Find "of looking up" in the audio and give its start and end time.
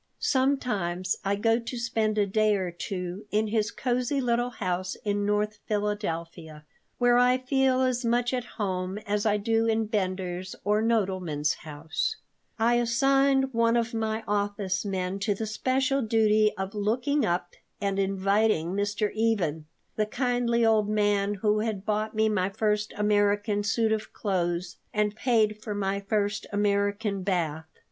16.57-17.53